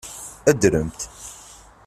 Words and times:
Adremt. 0.51 0.99